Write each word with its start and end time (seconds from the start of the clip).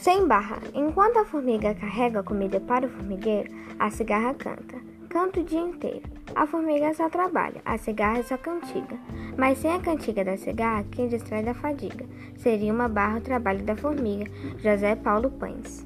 Sem 0.00 0.26
barra. 0.26 0.56
Enquanto 0.72 1.18
a 1.18 1.26
formiga 1.26 1.74
carrega 1.74 2.20
a 2.20 2.22
comida 2.22 2.58
para 2.58 2.86
o 2.86 2.88
formigueiro, 2.88 3.52
a 3.78 3.90
cigarra 3.90 4.32
canta. 4.32 4.78
Canta 5.10 5.40
o 5.40 5.44
dia 5.44 5.60
inteiro. 5.60 6.08
A 6.34 6.46
formiga 6.46 6.94
só 6.94 7.10
trabalha, 7.10 7.60
a 7.66 7.76
cigarra 7.76 8.20
é 8.20 8.22
só 8.22 8.38
cantiga. 8.38 8.98
Mas 9.36 9.58
sem 9.58 9.70
a 9.70 9.78
cantiga 9.78 10.24
da 10.24 10.38
cigarra, 10.38 10.86
quem 10.90 11.06
distrai 11.06 11.42
da 11.42 11.52
fadiga? 11.52 12.06
Seria 12.38 12.72
uma 12.72 12.88
barra 12.88 13.18
o 13.18 13.20
trabalho 13.20 13.62
da 13.62 13.76
formiga. 13.76 14.24
José 14.56 14.96
Paulo 14.96 15.30
Pães. 15.32 15.84